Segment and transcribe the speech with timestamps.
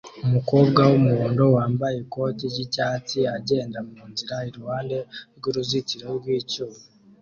[0.25, 4.97] Umukobwa wumuhondo wambaye ikoti ryicyatsi agenda munzira iruhande
[5.37, 6.79] rwuruzitiro rwicyuma